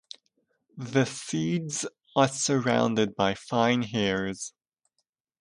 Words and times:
The 0.77 1.05
seeds 1.05 1.85
are 2.15 2.27
surrounded 2.27 3.15
by 3.15 3.35
fine 3.35 3.83
hairs. 3.83 4.51